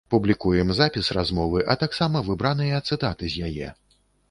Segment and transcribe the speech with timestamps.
[0.11, 3.69] Публікуем запіс размовы, а таксама выбраныя цытаты з яе.